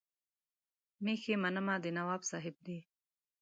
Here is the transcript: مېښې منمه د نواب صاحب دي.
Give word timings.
مېښې 1.03 1.35
منمه 1.43 1.75
د 1.83 1.85
نواب 1.97 2.21
صاحب 2.29 2.55
دي. 2.65 2.79